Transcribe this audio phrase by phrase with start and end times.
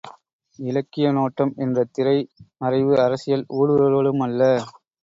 [0.59, 2.17] இலக்கிய நோட்டம் என்ற திரை
[2.61, 4.51] மறைவு அரசியல் ஊடுருவலுமல்ல.